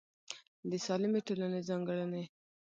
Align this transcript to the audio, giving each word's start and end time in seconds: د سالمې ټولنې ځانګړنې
د 0.69 0.71
سالمې 0.85 1.21
ټولنې 1.27 1.59
ځانګړنې 1.69 2.23